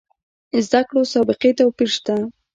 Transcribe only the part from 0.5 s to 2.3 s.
زده کړو سابقې توپیر شته.